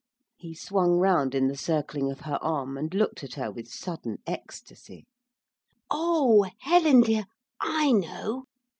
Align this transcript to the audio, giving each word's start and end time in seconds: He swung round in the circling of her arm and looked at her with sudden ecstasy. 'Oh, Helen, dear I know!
He 0.35 0.55
swung 0.55 0.97
round 0.97 1.35
in 1.35 1.47
the 1.47 1.55
circling 1.55 2.09
of 2.09 2.21
her 2.21 2.39
arm 2.41 2.75
and 2.75 2.91
looked 2.91 3.23
at 3.23 3.35
her 3.35 3.51
with 3.51 3.67
sudden 3.67 4.17
ecstasy. 4.25 5.05
'Oh, 5.91 6.47
Helen, 6.57 7.01
dear 7.01 7.25
I 7.59 7.91
know! 7.91 8.45